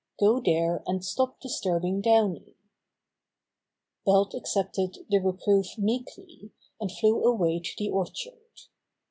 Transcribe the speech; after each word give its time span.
Go 0.19 0.39
there, 0.41 0.81
and 0.87 1.05
stop 1.05 1.39
disturbing 1.39 2.01
Downy.'' 2.01 2.55
Belt 4.03 4.33
accepted 4.33 4.97
the 5.11 5.19
reproof 5.19 5.77
meekly, 5.77 6.49
and 6.79 6.91
flew 6.91 7.23
away 7.23 7.59
to 7.59 7.69
the 7.77 7.91
orchard. 7.91 8.49